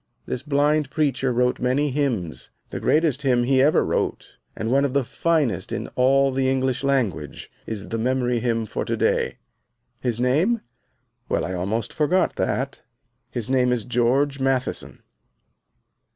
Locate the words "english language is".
6.49-7.89